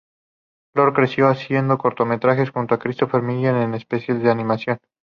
Lord 0.73 0.93
creció 0.95 1.27
haciendo 1.27 1.77
cortometrajes 1.77 2.49
junto 2.49 2.73
a 2.73 2.79
Christopher 2.79 3.21
Miller, 3.21 3.55
en 3.57 3.75
especial 3.75 4.19
de 4.23 4.31
animación. 4.31 4.79